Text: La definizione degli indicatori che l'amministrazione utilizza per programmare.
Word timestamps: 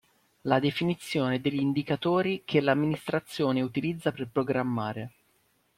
La 0.45 0.57
definizione 0.57 1.39
degli 1.39 1.59
indicatori 1.59 2.41
che 2.43 2.59
l'amministrazione 2.59 3.61
utilizza 3.61 4.11
per 4.11 4.27
programmare. 4.27 5.11